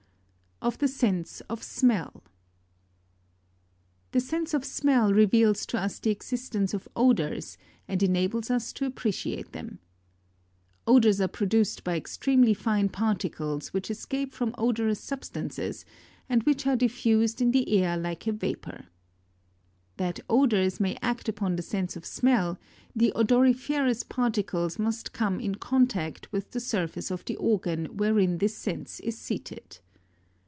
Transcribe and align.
OF 0.63 0.77
THE 0.77 0.87
SENSE 0.87 1.41
OF 1.49 1.63
SMELL. 1.63 2.11
24. 2.11 2.31
The 4.11 4.19
sense 4.19 4.53
of 4.53 4.63
smell 4.63 5.11
reveals 5.11 5.65
to 5.65 5.79
us 5.81 5.97
the 5.97 6.11
existence 6.11 6.75
of 6.75 6.87
odours 6.95 7.57
and 7.87 8.03
enables 8.03 8.51
us 8.51 8.71
to 8.73 8.85
appreciate 8.85 9.53
them. 9.53 9.79
25. 10.85 10.85
Odours 10.95 11.21
are 11.21 11.27
produced 11.29 11.83
by 11.83 11.97
extremely 11.97 12.53
fine 12.53 12.89
particles, 12.89 13.73
which 13.73 13.89
escape 13.89 14.33
from 14.33 14.53
odorous 14.55 14.99
substances, 14.99 15.83
and 16.29 16.43
which 16.43 16.67
are 16.67 16.75
diffused 16.75 17.41
in 17.41 17.49
the 17.49 17.75
air 17.79 17.97
like 17.97 18.27
a 18.27 18.31
vapour. 18.31 18.85
26. 19.97 19.97
That 19.97 20.19
odours 20.29 20.79
may 20.79 20.95
act 21.01 21.27
upon 21.27 21.55
the 21.55 21.63
sense 21.63 21.95
of 21.95 22.05
smell, 22.05 22.59
the 22.95 23.11
odoriferous 23.15 24.03
particles 24.03 24.77
must 24.77 25.11
come 25.11 25.39
in 25.39 25.55
contact 25.55 26.31
with 26.31 26.51
the 26.51 26.59
surface 26.59 27.09
of 27.09 27.25
the 27.25 27.35
organ 27.37 27.97
wherein 27.97 28.37
this 28.37 28.55
sense 28.55 28.99
is 28.99 29.17
seated. 29.17 29.79